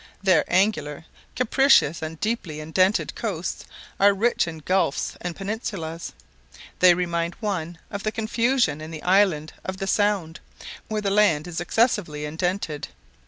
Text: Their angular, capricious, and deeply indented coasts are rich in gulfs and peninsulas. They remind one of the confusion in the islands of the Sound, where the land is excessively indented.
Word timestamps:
Their 0.23 0.43
angular, 0.51 1.05
capricious, 1.35 2.01
and 2.01 2.19
deeply 2.19 2.59
indented 2.59 3.13
coasts 3.13 3.65
are 3.99 4.15
rich 4.15 4.47
in 4.47 4.57
gulfs 4.57 5.15
and 5.21 5.35
peninsulas. 5.35 6.11
They 6.79 6.95
remind 6.95 7.35
one 7.35 7.77
of 7.91 8.01
the 8.01 8.11
confusion 8.11 8.81
in 8.81 8.89
the 8.89 9.03
islands 9.03 9.53
of 9.63 9.77
the 9.77 9.85
Sound, 9.85 10.39
where 10.87 11.01
the 11.01 11.11
land 11.11 11.45
is 11.45 11.61
excessively 11.61 12.25
indented. 12.25 12.87